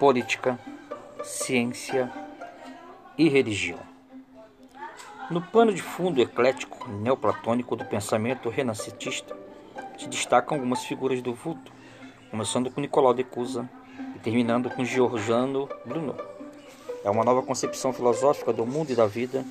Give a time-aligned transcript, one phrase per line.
[0.00, 0.58] política,
[1.22, 2.10] ciência
[3.18, 3.78] e religião.
[5.30, 9.36] No pano de fundo eclético neoplatônico do pensamento renascentista,
[9.98, 11.70] se destacam algumas figuras do vulto,
[12.30, 13.68] começando com Nicolau de Cusa
[14.16, 16.16] e terminando com Giordano Bruno.
[17.04, 19.44] É uma nova concepção filosófica do mundo e da vida,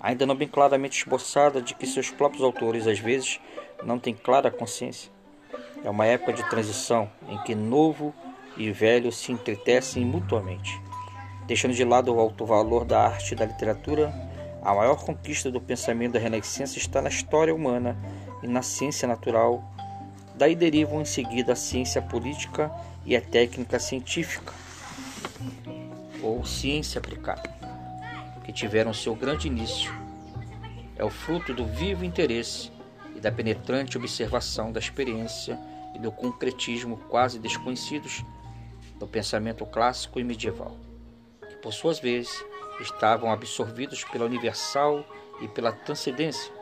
[0.00, 3.38] ainda não bem claramente esboçada, de que seus próprios autores às vezes
[3.84, 5.12] não têm clara consciência.
[5.84, 8.14] É uma época de transição em que novo
[8.56, 10.80] e velho se entretecem mutuamente.
[11.46, 14.12] Deixando de lado o alto valor da arte e da literatura,
[14.62, 17.96] a maior conquista do pensamento da Renascença está na história humana
[18.42, 19.64] e na ciência natural.
[20.34, 22.70] Daí derivam em seguida a ciência política
[23.04, 24.52] e a técnica científica,
[26.22, 27.50] ou ciência aplicada,
[28.44, 29.92] que tiveram seu grande início.
[30.96, 32.70] É o fruto do vivo interesse
[33.16, 35.58] e da penetrante observação da experiência
[35.94, 38.22] e do concretismo quase desconhecidos
[39.00, 40.76] do pensamento clássico e medieval,
[41.48, 42.30] que por suas vezes
[42.78, 45.04] estavam absorvidos pela universal
[45.40, 46.52] e pela transcendência.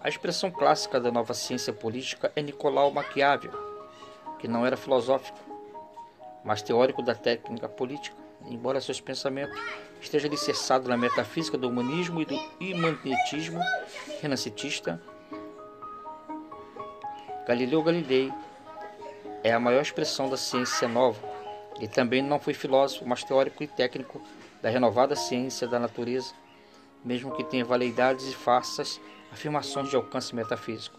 [0.00, 3.52] A expressão clássica da nova ciência política é Nicolau Maquiavel,
[4.38, 5.38] que não era filosófico,
[6.42, 9.60] mas teórico da técnica política, embora seus pensamentos
[10.00, 13.60] estejam alicerçados na metafísica do humanismo e do imanetismo
[14.22, 15.02] renascentista.
[17.46, 18.32] Galileu Galilei
[19.42, 21.38] é a maior expressão da ciência nova.
[21.80, 24.20] e também não foi filósofo, mas teórico e técnico
[24.60, 26.34] da renovada ciência da natureza,
[27.04, 30.98] mesmo que tenha validades e faças afirmações de alcance metafísico.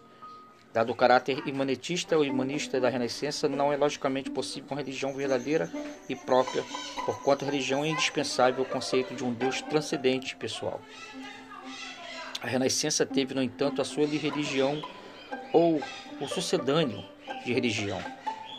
[0.71, 5.69] Dado o caráter imanetista ou humanista da Renascença, não é logicamente possível uma religião verdadeira
[6.07, 6.63] e própria,
[7.05, 10.79] porquanto a religião é indispensável ao conceito de um Deus transcendente e pessoal.
[12.41, 14.81] A Renascença teve, no entanto, a sua religião
[15.51, 15.81] ou
[16.21, 17.03] o sucedâneo
[17.43, 17.99] de religião,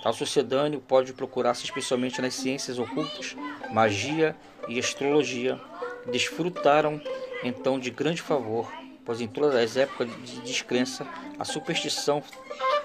[0.03, 3.37] Tal sucedâneo pode procurar-se especialmente nas ciências ocultas,
[3.71, 4.35] magia
[4.69, 5.61] e astrologia,
[6.05, 7.01] que desfrutaram
[7.45, 8.71] então de grande favor,
[9.05, 11.07] pois em todas as épocas de descrença,
[11.39, 12.23] a superstição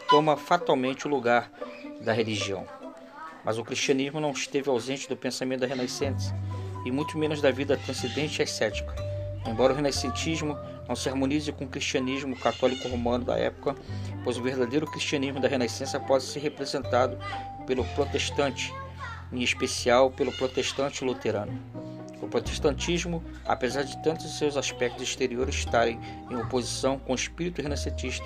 [0.09, 1.51] toma fatalmente o lugar
[2.01, 2.67] da religião.
[3.43, 6.35] Mas o cristianismo não esteve ausente do pensamento da Renascença,
[6.85, 8.93] e muito menos da vida transcendente e ascética.
[9.47, 10.57] Embora o renascentismo
[10.87, 13.75] não se harmonize com o cristianismo católico romano da época,
[14.23, 17.17] pois o verdadeiro cristianismo da Renascença pode ser representado
[17.65, 18.73] pelo protestante,
[19.31, 21.59] em especial pelo protestante luterano.
[22.21, 27.61] O protestantismo, apesar de tantos de seus aspectos exteriores estarem em oposição com o espírito
[27.61, 28.25] renascentista,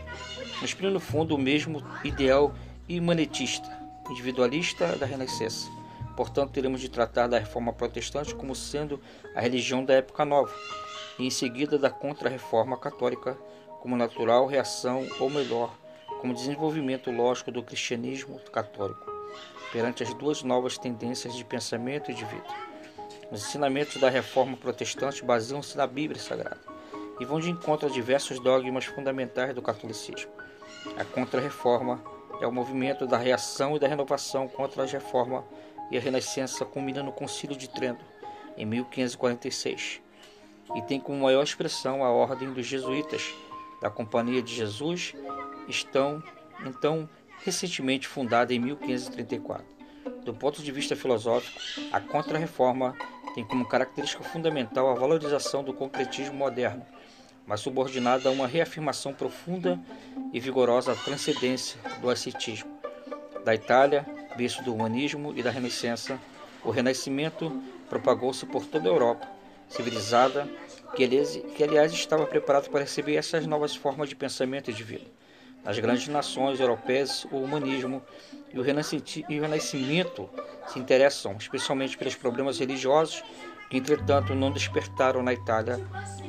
[0.63, 2.53] exprime no fundo o mesmo ideal
[2.87, 3.69] imanetista,
[4.09, 5.69] individualista da Renascença.
[6.15, 9.01] Portanto, teremos de tratar da reforma protestante como sendo
[9.35, 10.53] a religião da época nova,
[11.19, 13.37] e em seguida da Contra-Reforma Católica
[13.81, 15.73] como natural reação, ou melhor,
[16.19, 19.05] como desenvolvimento lógico do cristianismo católico,
[19.71, 22.47] perante as duas novas tendências de pensamento e de vida.
[23.31, 26.59] Os ensinamentos da Reforma Protestante baseiam-se na Bíblia Sagrada
[27.19, 30.31] e vão de encontro a diversos dogmas fundamentais do catolicismo.
[30.97, 32.03] A Contra-Reforma
[32.41, 35.45] é o movimento da reação e da renovação contra a Reforma
[35.91, 38.03] e a Renascença, culminando no Concílio de Trento,
[38.57, 40.01] em 1546
[40.75, 43.33] e tem como maior expressão a ordem dos jesuítas
[43.81, 45.15] da Companhia de Jesus,
[45.67, 46.21] estão
[46.65, 47.09] então
[47.43, 49.65] recentemente fundada em 1534.
[50.25, 51.59] Do ponto de vista filosófico,
[51.91, 52.95] a Contra-Reforma
[53.33, 56.85] tem como característica fundamental a valorização do concretismo moderno,
[57.45, 59.79] mas subordinada a uma reafirmação profunda
[60.33, 62.69] e vigorosa da transcendência do ascetismo.
[63.45, 64.05] Da Itália,
[64.35, 66.19] berço do humanismo e da Renascença,
[66.63, 69.38] o Renascimento propagou-se por toda a Europa
[69.69, 70.47] civilizada,
[70.95, 75.05] que, que aliás estava preparado para receber essas novas formas de pensamento e de vida.
[75.63, 78.01] Nas grandes nações europeias, o humanismo
[78.53, 80.29] e o renascimento
[80.67, 83.23] se interessam especialmente pelos problemas religiosos,
[83.69, 85.79] que entretanto não despertaram na Itália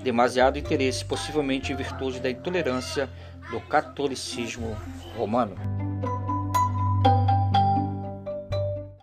[0.02, 3.08] demasiado interesse, possivelmente em virtude da intolerância
[3.50, 4.76] do catolicismo
[5.16, 5.79] romano.